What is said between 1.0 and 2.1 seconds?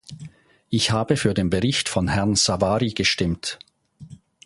für den Bericht von